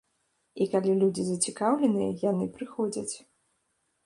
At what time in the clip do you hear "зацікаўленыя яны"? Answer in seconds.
1.27-2.45